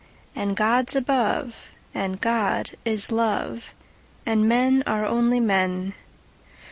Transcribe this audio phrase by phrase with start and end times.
[0.35, 3.75] And God's above, and God is love,
[4.25, 5.93] And men are only men.